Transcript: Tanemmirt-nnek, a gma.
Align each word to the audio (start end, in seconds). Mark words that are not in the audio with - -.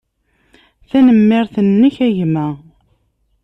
Tanemmirt-nnek, 0.89 1.95
a 2.07 2.09
gma. 2.17 2.47